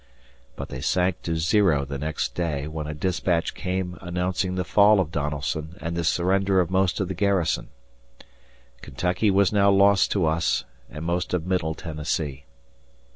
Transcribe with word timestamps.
But 0.55 0.69
they 0.69 0.81
sank 0.81 1.21
to 1.21 1.35
zero 1.35 1.85
the 1.85 1.99
next 1.99 2.33
day 2.33 2.65
when 2.67 2.87
a 2.87 2.93
dispatch 2.95 3.53
came 3.53 3.99
announcing 4.01 4.55
the 4.55 4.63
fall 4.63 4.99
of 4.99 5.11
Donelson 5.11 5.77
and 5.79 5.95
the 5.95 6.03
surrender 6.03 6.59
of 6.59 6.71
most 6.71 6.99
of 6.99 7.07
the 7.07 7.13
garrison. 7.13 7.67
Kentucky 8.81 9.29
was 9.29 9.53
now 9.53 9.69
lost 9.69 10.09
to 10.13 10.25
us 10.25 10.65
and 10.89 11.05
most 11.05 11.35
of 11.35 11.45
middle 11.45 11.75
Tennessee. 11.75 12.45